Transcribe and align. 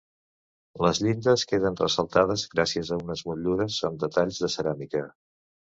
Les 0.85 1.01
llindes 1.07 1.43
queden 1.51 1.77
ressaltades 1.83 2.47
gràcies 2.57 2.93
a 2.97 3.01
unes 3.05 3.25
motllures 3.31 3.79
amb 3.91 4.05
detalls 4.07 4.45
de 4.47 4.53
ceràmica. 4.59 5.09